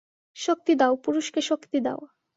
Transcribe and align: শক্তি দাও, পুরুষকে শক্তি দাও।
শক্তি 0.37 0.73
দাও, 0.75 0.93
পুরুষকে 0.95 1.41
শক্তি 1.41 1.77
দাও। 1.79 2.01